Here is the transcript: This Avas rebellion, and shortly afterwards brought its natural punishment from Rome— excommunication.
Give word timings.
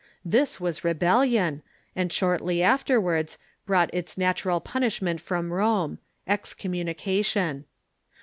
This 0.25 0.57
Avas 0.57 0.83
rebellion, 0.83 1.61
and 1.95 2.11
shortly 2.11 2.63
afterwards 2.63 3.37
brought 3.67 3.93
its 3.93 4.17
natural 4.17 4.59
punishment 4.59 5.21
from 5.21 5.53
Rome— 5.53 5.99
excommunication. 6.35 7.65